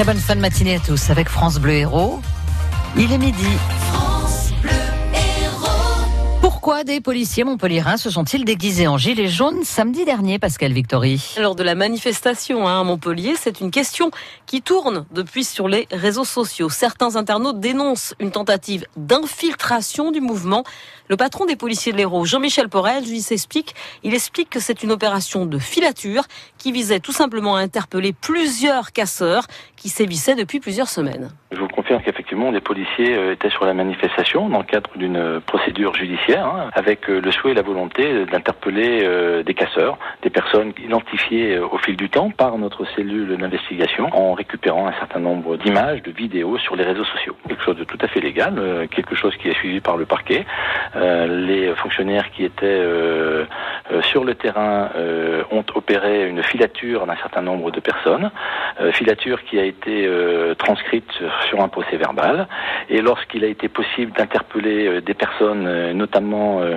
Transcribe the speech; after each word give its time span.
Très 0.00 0.14
bonne 0.14 0.16
fin 0.16 0.34
de 0.34 0.40
matinée 0.40 0.76
à 0.76 0.78
tous 0.78 1.10
avec 1.10 1.28
France 1.28 1.58
Bleu 1.58 1.74
Héros. 1.74 2.22
Il 2.96 3.12
est 3.12 3.18
midi. 3.18 3.44
Pourquoi 6.62 6.84
des 6.84 7.00
policiers 7.00 7.42
montpelliérains 7.42 7.96
se 7.96 8.10
sont-ils 8.10 8.44
déguisés 8.44 8.86
en 8.86 8.98
gilets 8.98 9.28
jaunes 9.28 9.64
samedi 9.64 10.04
dernier, 10.04 10.38
Pascal 10.38 10.74
Victory 10.74 11.36
Lors 11.40 11.54
de 11.54 11.62
la 11.62 11.74
manifestation 11.74 12.68
hein, 12.68 12.82
à 12.82 12.84
Montpellier, 12.84 13.32
c'est 13.34 13.62
une 13.62 13.70
question 13.70 14.10
qui 14.44 14.60
tourne 14.60 15.06
depuis 15.10 15.44
sur 15.44 15.68
les 15.68 15.88
réseaux 15.90 16.26
sociaux. 16.26 16.68
Certains 16.68 17.16
internautes 17.16 17.60
dénoncent 17.60 18.14
une 18.20 18.30
tentative 18.30 18.84
d'infiltration 18.98 20.10
du 20.10 20.20
mouvement. 20.20 20.64
Le 21.08 21.16
patron 21.16 21.46
des 21.46 21.56
policiers 21.56 21.92
de 21.92 21.96
l'Hérault, 21.96 22.26
Jean-Michel 22.26 22.68
Porel, 22.68 23.08
lui 23.08 23.22
s'explique. 23.22 23.74
Il 24.02 24.12
explique 24.12 24.50
que 24.50 24.60
c'est 24.60 24.82
une 24.82 24.92
opération 24.92 25.46
de 25.46 25.58
filature 25.58 26.24
qui 26.58 26.72
visait 26.72 27.00
tout 27.00 27.12
simplement 27.12 27.56
à 27.56 27.60
interpeller 27.60 28.12
plusieurs 28.12 28.92
casseurs 28.92 29.46
qui 29.76 29.88
sévissaient 29.88 30.34
depuis 30.34 30.60
plusieurs 30.60 30.90
semaines. 30.90 31.32
Je 31.52 31.58
vous 31.58 31.68
qu'effectivement, 31.98 32.50
les 32.50 32.60
policiers 32.60 33.16
euh, 33.16 33.32
étaient 33.32 33.50
sur 33.50 33.64
la 33.64 33.74
manifestation 33.74 34.48
dans 34.48 34.58
le 34.58 34.64
cadre 34.64 34.90
d'une 34.96 35.16
euh, 35.16 35.40
procédure 35.40 35.94
judiciaire, 35.94 36.46
hein, 36.46 36.70
avec 36.74 37.08
euh, 37.10 37.20
le 37.20 37.32
souhait 37.32 37.50
et 37.50 37.54
la 37.54 37.62
volonté 37.62 38.26
d'interpeller 38.26 39.42
des 39.44 39.54
casseurs, 39.54 39.98
des 40.22 40.30
personnes 40.30 40.72
identifiées 40.82 41.58
au 41.58 41.78
fil 41.78 41.96
du 41.96 42.08
temps 42.08 42.30
par 42.30 42.56
notre 42.58 42.84
cellule 42.94 43.36
d'investigation, 43.36 44.08
en 44.12 44.34
récupérant 44.34 44.86
un 44.86 44.92
certain 44.92 45.20
nombre 45.20 45.56
d'images, 45.56 46.02
de 46.02 46.10
vidéos 46.10 46.58
sur 46.58 46.76
les 46.76 46.84
réseaux 46.84 47.04
sociaux. 47.04 47.34
Quelque 47.48 47.62
chose 47.62 47.76
de 47.76 47.84
tout 47.84 47.98
à 48.00 48.08
fait 48.08 48.20
légal, 48.20 48.88
quelque 48.90 49.14
chose 49.14 49.34
qui 49.36 49.48
est 49.48 49.54
suivi 49.54 49.80
par 49.80 49.96
le 49.96 50.06
parquet. 50.06 50.44
les 50.94 51.74
fonctionnaires 51.76 52.30
qui 52.30 52.44
étaient 52.44 52.84
sur 54.02 54.24
le 54.24 54.34
terrain 54.34 54.90
ont 55.50 55.64
opéré 55.74 56.28
une 56.28 56.42
filature 56.42 57.06
d'un 57.06 57.16
certain 57.16 57.42
nombre 57.42 57.70
de 57.70 57.80
personnes, 57.80 58.30
filature 58.92 59.42
qui 59.44 59.58
a 59.58 59.64
été 59.64 60.08
transcrite 60.58 61.10
sur 61.48 61.60
un 61.60 61.68
procès 61.68 61.96
verbal. 61.96 62.46
Et 62.88 63.00
lorsqu'il 63.02 63.44
a 63.44 63.48
été 63.48 63.68
possible 63.68 64.12
d'interpeller 64.12 64.86
euh, 64.86 65.00
des 65.00 65.14
personnes, 65.14 65.66
euh, 65.66 65.92
notamment 65.92 66.60
euh, 66.60 66.76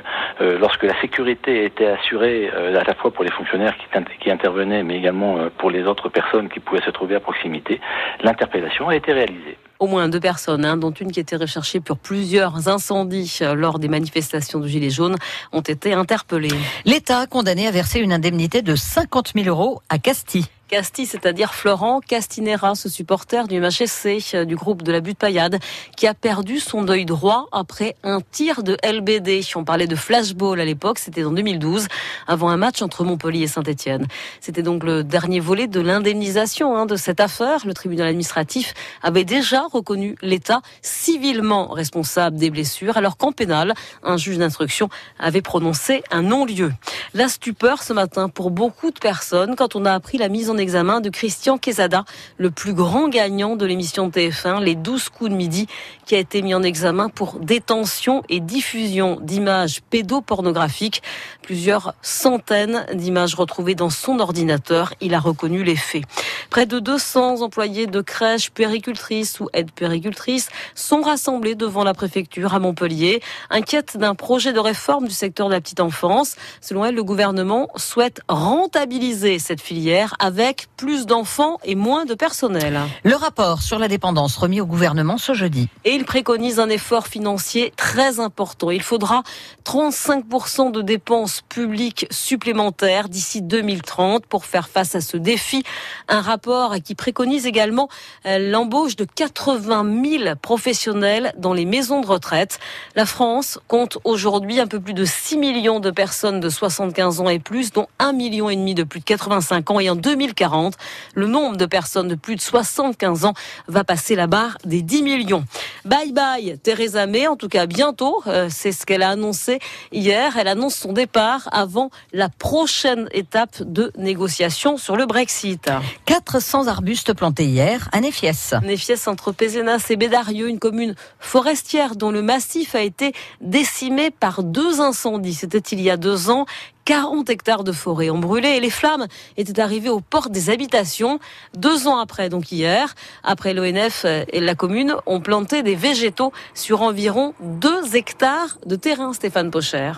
lorsque 0.60 0.84
la 0.84 1.00
sécurité 1.02 1.66
était 1.66 1.88
assurée 1.88 2.50
à 2.50 2.84
la 2.84 2.94
fois 2.96 3.12
pour 3.12 3.24
les 3.24 3.32
fonctionnaires 3.32 3.76
qui, 4.20 4.32
intervenaient, 4.32 4.84
mais 4.84 4.98
également 4.98 5.38
pour 5.58 5.70
les 5.70 5.84
autres 5.84 6.10
personnes 6.10 6.50
qui 6.50 6.60
pouvaient 6.60 6.82
se 6.82 6.90
trouver 6.90 7.16
à 7.16 7.20
proximité, 7.20 7.80
l'interpellation 8.22 8.90
a 8.90 8.96
été 8.96 9.14
réalisée 9.14 9.58
au 9.80 9.88
moins 9.88 10.10
deux 10.10 10.20
personnes, 10.20 10.66
hein, 10.66 10.78
dont 10.78 10.92
une 10.92 11.12
qui 11.12 11.20
était 11.20 11.36
recherchée 11.36 11.80
pour 11.80 11.98
plusieurs 11.98 12.68
incendies 12.68 13.40
lors 13.56 13.80
des 13.80 13.88
manifestations 13.88 14.60
de 14.60 14.68
Gilets 14.68 14.90
jaunes, 14.90 15.16
ont 15.52 15.62
été 15.62 15.94
interpellées. 15.94 16.50
L'État 16.86 17.20
a 17.20 17.28
condamné 17.28 17.68
à 17.68 17.72
verser 17.72 18.00
une 18.00 18.14
indemnité 18.14 18.62
de 18.62 18.76
50 18.76 19.34
000 19.36 19.48
euros 19.48 19.82
à 19.90 19.98
Castille. 19.98 20.46
Casti, 20.74 21.06
c'est-à-dire 21.06 21.54
Florent 21.54 22.00
Castinera, 22.00 22.74
ce 22.74 22.90
supporter 22.90 23.48
du 23.48 23.60
MHSC, 23.60 24.34
euh, 24.34 24.44
du 24.44 24.56
groupe 24.56 24.82
de 24.82 24.92
la 24.92 25.02
butte 25.02 25.20
paillade, 25.20 25.60
qui 25.96 26.08
a 26.08 26.16
perdu 26.16 26.58
son 26.58 26.88
œil 26.90 27.06
droit 27.06 27.46
après 27.52 27.96
un 28.02 28.22
tir 28.22 28.64
de 28.64 28.76
LBD. 28.84 29.42
On 29.54 29.66
parlait 29.66 29.86
de 29.86 29.96
flashball 29.96 30.60
à 30.60 30.66
l'époque, 30.66 30.98
c'était 30.98 31.24
en 31.26 31.32
2012, 31.32 31.86
avant 32.26 32.50
un 32.50 32.58
match 32.58 32.82
entre 32.82 33.04
Montpellier 33.04 33.44
et 33.44 33.48
Saint-Etienne. 33.48 34.08
C'était 34.42 34.64
donc 34.64 34.84
le 34.84 35.04
dernier 35.04 35.40
volet 35.40 35.68
de 35.68 35.80
l'indemnisation 35.80 36.76
hein, 36.76 36.88
de 36.88 36.96
cette 36.96 37.20
affaire. 37.20 37.68
Le 37.68 37.76
tribunal 37.76 38.08
administratif 38.08 38.74
avait 39.04 39.26
déjà 39.26 39.68
reconnu 39.72 40.16
l'État 40.24 40.64
civilement 40.82 41.68
responsable 41.68 42.38
des 42.38 42.50
blessures, 42.50 42.98
alors 42.98 43.18
qu'en 43.18 43.32
pénal, 43.32 43.76
un 44.02 44.18
juge 44.18 44.40
d'instruction 44.40 44.90
avait 45.20 45.44
prononcé 45.44 46.02
un 46.10 46.24
non-lieu. 46.24 46.72
La 47.14 47.28
stupeur 47.28 47.84
ce 47.84 47.94
matin 47.94 48.28
pour 48.28 48.50
beaucoup 48.50 48.90
de 48.90 48.98
personnes 48.98 49.56
quand 49.56 49.76
on 49.76 49.86
a 49.86 49.94
appris 49.94 50.18
la 50.18 50.30
mise 50.30 50.50
en 50.50 50.58
examen 50.64 51.02
de 51.02 51.10
Christian 51.10 51.58
Quesada, 51.58 52.06
le 52.38 52.50
plus 52.50 52.74
grand 52.74 53.10
gagnant 53.10 53.58
de 53.58 53.66
l'émission 53.66 54.10
TF1, 54.10 54.64
Les 54.64 54.76
12 54.76 55.10
coups 55.10 55.30
de 55.30 55.36
midi, 55.36 55.68
qui 56.06 56.16
a 56.16 56.18
été 56.18 56.42
mis 56.42 56.54
en 56.54 56.64
examen 56.64 57.10
pour 57.10 57.40
détention 57.40 58.24
et 58.30 58.40
diffusion 58.40 59.20
d'images 59.22 59.82
pédopornographiques. 59.90 61.04
Plusieurs 61.42 61.94
centaines 62.02 62.86
d'images 62.94 63.36
retrouvées 63.36 63.76
dans 63.76 63.90
son 63.90 64.20
ordinateur. 64.20 64.94
Il 65.02 65.14
a 65.14 65.20
reconnu 65.20 65.64
les 65.64 65.76
faits. 65.76 66.04
Près 66.50 66.66
de 66.66 66.80
200 66.80 67.42
employés 67.42 67.88
de 67.88 68.00
crèches, 68.00 68.50
péricultrices 68.50 69.42
ou 69.42 69.50
aides 69.54 69.72
péricultrices 69.72 70.48
sont 70.76 71.02
rassemblés 71.02 71.56
devant 71.56 71.84
la 71.84 71.94
préfecture 71.94 72.54
à 72.54 72.60
Montpellier, 72.60 73.22
inquiète 73.50 73.98
d'un 73.98 74.16
projet 74.16 74.54
de 74.54 74.60
réforme 74.60 75.08
du 75.08 75.14
secteur 75.14 75.48
de 75.48 75.54
la 75.54 75.60
petite 75.60 75.82
enfance. 75.82 76.38
Selon 76.62 76.86
elle, 76.86 76.96
le 76.96 77.04
gouvernement 77.04 77.68
souhaite 77.76 78.22
rentabiliser 78.30 79.40
cette 79.40 79.62
filière 79.62 80.16
avec 80.20 80.43
plus 80.78 81.06
d'enfants 81.06 81.58
et 81.64 81.76
moins 81.76 82.06
de 82.06 82.14
personnel. 82.14 82.80
Le 83.04 83.16
rapport 83.16 83.62
sur 83.62 83.80
la 83.80 83.88
dépendance 83.88 84.36
remis 84.38 84.62
au 84.62 84.66
gouvernement 84.66 85.18
ce 85.18 85.34
jeudi. 85.34 85.70
Et 85.86 85.92
il 85.92 86.06
préconise 86.06 86.60
un 86.60 86.70
effort 86.70 87.08
financier 87.08 87.74
très 87.78 88.20
important. 88.20 88.70
Il 88.72 88.82
faudra 88.82 89.24
35% 89.66 90.72
de 90.72 90.82
dépenses 90.82 91.42
publiques 91.48 92.08
supplémentaires 92.12 93.10
d'ici 93.10 93.42
2030 93.42 94.26
pour 94.26 94.46
faire 94.46 94.68
face 94.68 94.96
à 94.96 95.02
ce 95.02 95.18
défi. 95.18 95.64
Un 96.10 96.22
rapport 96.22 96.76
qui 96.84 96.96
préconise 96.96 97.46
également 97.46 97.90
euh, 98.26 98.52
l'embauche 98.52 98.96
de 98.96 99.06
80 99.06 100.20
000 100.20 100.36
professionnels 100.42 101.34
dans 101.38 101.54
les 101.54 101.66
maisons 101.66 102.02
de 102.02 102.08
retraite. 102.08 102.60
La 102.96 103.06
France 103.06 103.60
compte 103.68 103.98
aujourd'hui 104.04 104.60
un 104.60 104.68
peu 104.68 104.80
plus 104.80 104.94
de 104.94 105.06
6 105.06 105.38
millions 105.38 105.80
de 105.80 105.92
personnes 105.92 106.40
de 106.40 106.50
75 106.50 107.22
ans 107.22 107.30
et 107.30 107.40
plus, 107.40 107.72
dont 107.72 107.88
1 108.00 108.14
million 108.14 108.50
et 108.50 108.56
demi 108.56 108.76
de 108.76 108.84
plus 108.84 109.00
de 109.00 109.06
85 109.06 109.72
ans. 109.72 109.80
Et 109.80 109.90
en 109.90 109.96
2040, 110.34 110.76
le 111.16 111.28
nombre 111.28 111.58
de 111.58 111.66
personnes 111.66 112.08
de 112.08 112.16
plus 112.16 112.36
de 112.36 112.42
75 112.42 113.26
ans 113.26 113.34
va 113.68 113.84
passer 113.84 114.16
la 114.16 114.28
barre 114.28 114.58
des 114.66 114.82
10 114.82 115.04
millions. 115.04 115.46
Bye 115.86 116.12
bye 116.12 116.58
Theresa 116.64 117.06
May, 117.06 117.28
en 117.28 117.36
tout 117.36 117.50
cas 117.50 117.66
bientôt, 117.66 118.22
euh, 118.28 118.48
c'est 118.50 118.72
ce 118.72 118.86
qu'elle 118.86 119.04
a 119.04 119.10
annoncé 119.10 119.60
hier. 119.92 120.38
Elle 120.38 120.48
annonce 120.48 120.76
son 120.76 120.94
départ 120.94 121.50
avant 121.52 121.90
la 122.12 122.30
prochaine 122.30 123.08
étape 123.12 123.62
de 123.62 123.92
négociation 123.98 124.78
sur 124.78 124.96
le 124.96 125.06
Brexit. 125.06 125.70
400 126.06 126.68
arbustes 126.68 127.14
plantés 127.14 127.46
hier 127.46 127.90
à 127.92 128.02
Néfiès. 128.02 128.54
Néfiès 128.64 129.08
entre 129.08 129.32
Pézenas 129.32 129.86
et 129.90 129.96
Bédarieux, 129.96 130.50
une 130.50 130.60
commune 130.60 130.96
forestière 131.20 131.96
dont 131.96 132.12
le 132.12 132.22
massif 132.22 132.76
a 132.76 132.82
été 132.82 133.14
décimé 133.42 134.10
par 134.12 134.44
deux 134.44 134.82
incendies. 134.82 135.34
C'était 135.34 135.60
il 135.60 135.82
y 135.82 135.90
a 135.90 135.98
deux 135.98 136.30
ans. 136.30 136.46
40 136.86 137.30
hectares 137.30 137.64
de 137.64 137.72
forêt 137.72 138.10
ont 138.10 138.20
brûlé 138.20 138.50
et 138.50 138.60
les 138.60 138.70
flammes 138.70 139.08
étaient 139.38 139.60
arrivées 139.60 139.90
aux 139.90 140.02
portes 140.02 140.32
des 140.32 140.50
habitations 140.50 141.20
deux 141.56 141.88
ans 141.88 141.98
après, 141.98 142.30
donc 142.30 142.52
hier. 142.52 142.96
Après 143.24 143.54
l'ONF 143.54 144.06
et 144.06 144.40
la 144.40 144.56
commune 144.56 144.96
ont 145.06 145.22
planté 145.22 145.64
des 145.64 145.76
végétaux 145.76 146.34
sur 146.54 146.82
environ 146.82 147.34
2 147.42 147.96
hectares 147.96 148.58
de 148.66 148.76
terrain, 148.76 149.14
Stéphane 149.14 149.52
Pocher. 149.52 149.94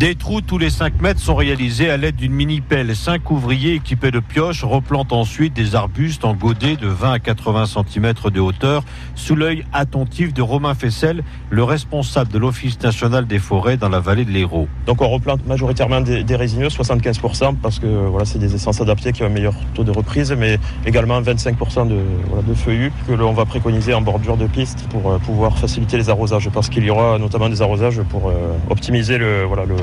Des 0.00 0.14
trous 0.14 0.40
tous 0.40 0.56
les 0.56 0.70
5 0.70 1.02
mètres 1.02 1.20
sont 1.20 1.34
réalisés 1.34 1.90
à 1.90 1.98
l'aide 1.98 2.16
d'une 2.16 2.32
mini-pelle. 2.32 2.96
Cinq 2.96 3.30
ouvriers 3.30 3.74
équipés 3.74 4.10
de 4.10 4.18
pioches 4.18 4.64
replantent 4.64 5.12
ensuite 5.12 5.52
des 5.52 5.74
arbustes 5.74 6.24
en 6.24 6.32
godets 6.32 6.76
de 6.76 6.88
20 6.88 7.12
à 7.12 7.18
80 7.18 7.66
cm 7.66 8.14
de 8.32 8.40
hauteur 8.40 8.82
sous 9.14 9.36
l'œil 9.36 9.66
attentif 9.74 10.32
de 10.32 10.40
Romain 10.40 10.74
Fessel, 10.74 11.22
le 11.50 11.64
responsable 11.64 12.32
de 12.32 12.38
l'Office 12.38 12.80
national 12.80 13.26
des 13.26 13.38
forêts 13.38 13.76
dans 13.76 13.90
la 13.90 14.00
vallée 14.00 14.24
de 14.24 14.30
l'Hérault. 14.30 14.68
Donc 14.86 15.02
on 15.02 15.08
replante 15.10 15.46
majoritairement 15.46 16.00
des, 16.00 16.24
résineux, 16.34 16.68
75% 16.68 17.56
parce 17.56 17.78
que 17.78 17.86
voilà, 17.86 18.24
c'est 18.24 18.38
des 18.38 18.54
essences 18.54 18.80
adaptées 18.80 19.12
qui 19.12 19.22
ont 19.22 19.26
un 19.26 19.28
meilleur 19.28 19.52
taux 19.74 19.84
de 19.84 19.90
reprise, 19.90 20.32
mais 20.32 20.58
également 20.86 21.20
25% 21.20 21.88
de, 21.88 22.54
feuillus 22.54 22.90
que 23.06 23.12
l'on 23.12 23.34
va 23.34 23.44
préconiser 23.44 23.92
en 23.92 24.00
bordure 24.00 24.38
de 24.38 24.46
piste 24.46 24.88
pour 24.88 25.12
euh, 25.12 25.18
pouvoir 25.18 25.58
faciliter 25.58 25.98
les 25.98 26.08
arrosages 26.08 26.48
parce 26.48 26.70
qu'il 26.70 26.84
y 26.84 26.90
aura 26.90 27.18
notamment 27.18 27.50
des 27.50 27.60
arrosages 27.60 28.00
pour 28.08 28.30
euh, 28.30 28.32
optimiser 28.70 29.18
le, 29.18 29.44
voilà, 29.44 29.66
le, 29.66 29.76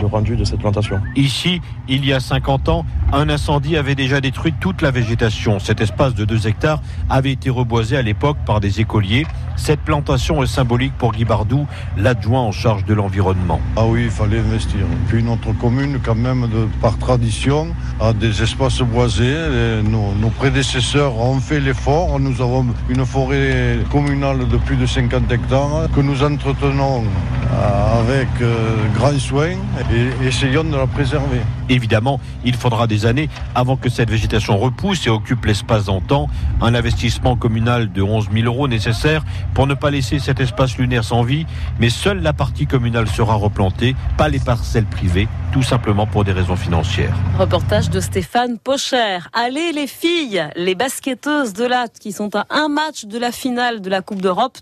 le 0.00 0.06
rendu 0.06 0.36
de 0.36 0.44
cette 0.44 0.60
plantation. 0.60 1.00
Ici, 1.16 1.60
il 1.88 2.04
y 2.04 2.12
a 2.12 2.20
50 2.20 2.68
ans, 2.68 2.84
un 3.12 3.28
incendie 3.28 3.76
avait 3.76 3.94
déjà 3.94 4.20
détruit 4.20 4.54
toute 4.60 4.82
la 4.82 4.90
végétation. 4.90 5.58
Cet 5.58 5.80
espace 5.80 6.14
de 6.14 6.24
2 6.24 6.46
hectares 6.46 6.80
avait 7.10 7.32
été 7.32 7.50
reboisé 7.50 7.96
à 7.96 8.02
l'époque 8.02 8.36
par 8.44 8.60
des 8.60 8.80
écoliers. 8.80 9.26
Cette 9.56 9.80
plantation 9.80 10.42
est 10.42 10.48
symbolique 10.48 10.94
pour 10.98 11.12
Guy 11.12 11.24
Bardou, 11.24 11.66
l'adjoint 11.96 12.40
en 12.40 12.52
charge 12.52 12.84
de 12.84 12.94
l'environnement. 12.94 13.60
Ah 13.76 13.86
oui, 13.86 14.04
il 14.04 14.10
fallait 14.10 14.40
investir. 14.40 14.80
Puis 15.08 15.22
notre 15.22 15.52
commune, 15.52 16.00
quand 16.04 16.16
même, 16.16 16.48
de, 16.48 16.66
par 16.82 16.98
tradition, 16.98 17.68
a 18.00 18.12
des 18.12 18.42
espaces 18.42 18.80
boisés. 18.80 19.36
Nos, 19.84 20.12
nos, 20.20 20.30
prédécesseurs 20.30 21.16
ont 21.18 21.38
fait 21.38 21.60
l'effort. 21.60 22.18
Nous 22.18 22.42
avons 22.42 22.66
une 22.88 23.06
forêt 23.06 23.78
communale 23.92 24.48
de 24.48 24.56
plus 24.56 24.76
de 24.76 24.86
50 24.86 25.30
hectares 25.30 25.88
que 25.94 26.00
nous 26.00 26.22
entretenons 26.24 27.04
avec 27.52 28.28
euh, 28.40 28.76
grand 28.94 29.18
soin 29.18 29.52
et 29.92 30.26
essayons 30.26 30.64
de 30.64 30.76
la 30.76 30.86
préserver. 30.86 31.40
Évidemment, 31.68 32.20
il 32.44 32.54
faudra 32.54 32.86
des 32.86 33.06
années 33.06 33.28
avant 33.54 33.76
que 33.76 33.88
cette 33.88 34.10
végétation 34.10 34.58
repousse 34.58 35.06
et 35.06 35.10
occupe 35.10 35.44
l'espace 35.44 35.86
d'antan. 35.86 36.28
Un 36.60 36.74
investissement 36.74 37.36
communal 37.36 37.92
de 37.92 38.02
11 38.02 38.28
000 38.32 38.46
euros 38.46 38.68
nécessaire 38.68 39.24
pour 39.54 39.66
ne 39.66 39.74
pas 39.74 39.90
laisser 39.90 40.18
cet 40.18 40.40
espace 40.40 40.76
lunaire 40.76 41.04
sans 41.04 41.22
vie, 41.22 41.46
mais 41.78 41.90
seule 41.90 42.20
la 42.20 42.32
partie 42.32 42.66
communale 42.66 43.08
sera 43.08 43.34
replantée, 43.34 43.94
pas 44.16 44.28
les 44.28 44.40
parcelles 44.40 44.86
privées, 44.86 45.28
tout 45.52 45.62
simplement 45.62 46.06
pour 46.06 46.24
des 46.24 46.32
raisons 46.32 46.56
financières. 46.56 47.14
Reportage 47.38 47.90
de 47.90 48.00
Stéphane 48.00 48.58
Pocher. 48.58 49.18
Allez 49.32 49.72
les 49.72 49.86
filles, 49.86 50.48
les 50.56 50.74
basketteuses 50.74 51.52
de 51.52 51.64
Latte 51.64 51.98
qui 51.98 52.12
sont 52.12 52.34
à 52.34 52.46
un 52.50 52.68
match 52.68 53.04
de 53.04 53.18
la 53.18 53.32
finale 53.32 53.80
de 53.80 53.90
la 53.90 54.02
Coupe 54.02 54.20
d'Europe. 54.20 54.58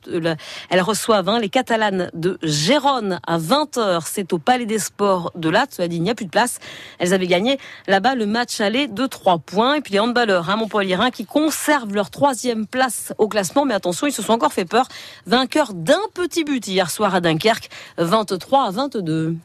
Elles 0.70 0.82
reçoivent 0.82 1.28
hein, 1.28 1.38
les 1.40 1.48
Catalanes 1.48 2.10
de 2.14 2.38
Gérone 2.43 3.20
à 3.26 3.38
20h. 3.38 4.02
C'est 4.05 4.32
au 4.32 4.38
Palais 4.38 4.66
des 4.66 4.78
Sports 4.78 5.32
de 5.34 5.48
Latte. 5.48 5.75
Cela 5.75 5.88
dit, 5.88 5.96
il 5.96 6.02
n'y 6.02 6.10
a 6.10 6.14
plus 6.14 6.26
de 6.26 6.31
place. 6.31 6.58
Elles 7.02 7.12
avaient 7.14 7.26
gagné 7.26 7.58
là-bas 7.88 8.14
le 8.14 8.26
match 8.26 8.60
aller 8.60 8.87
de 8.87 9.06
3 9.06 9.38
points. 9.38 9.75
Et 9.75 9.81
puis 9.81 9.93
les 9.93 9.99
handballeurs, 9.99 10.49
hein, 10.49 10.56
Montpellierin, 10.56 11.10
qui 11.10 11.26
conservent 11.26 11.93
leur 11.93 12.10
troisième 12.10 12.64
place 12.64 13.12
au 13.19 13.26
classement. 13.26 13.64
Mais 13.64 13.75
attention, 13.75 14.06
ils 14.06 14.12
se 14.12 14.22
sont 14.22 14.32
encore 14.32 14.52
fait 14.52 14.64
peur. 14.64 14.87
Vainqueurs 15.26 15.75
d'un 15.75 15.99
petit 16.14 16.44
but 16.44 16.64
hier 16.64 16.90
soir 16.90 17.12
à 17.12 17.20
Dunkerque, 17.20 17.70
23 17.99 18.69
à 18.69 18.70
22. 18.70 19.37